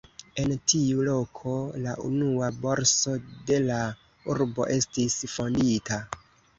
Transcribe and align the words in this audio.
En 0.43 0.53
tiu 0.71 1.03
loko 1.07 1.53
la 1.83 1.93
unua 2.09 2.51
borso 2.65 3.15
de 3.53 3.63
la 3.69 3.79
urbo 4.35 4.71
estis 4.81 5.23
fondita. 5.39 6.05